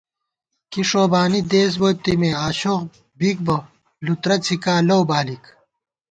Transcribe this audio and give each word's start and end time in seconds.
کی 0.71 0.81
ݭوبانی 0.89 1.41
دېس 1.51 1.73
بوت 1.79 1.97
تېمے، 2.03 2.31
آشوخ 2.47 2.81
بِک 3.17 3.37
بہ 3.45 3.57
لُترہ 4.05 4.35
څِھکا 4.45 4.75
لَؤ 4.87 5.03
بالِک 5.09 5.43